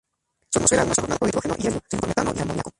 Su 0.51 0.57
atmósfera 0.57 0.83
no 0.83 0.91
está 0.93 1.01
formada 1.03 1.19
por 1.19 1.29
hidrógeno 1.29 1.55
y 1.59 1.67
helio, 1.67 1.79
sino 1.87 1.99
por 1.99 2.09
metano 2.09 2.33
y 2.35 2.39
amoníaco. 2.39 2.69